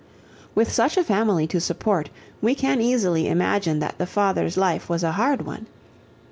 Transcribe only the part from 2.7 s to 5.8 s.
easily imagine that the father's life was a hard one.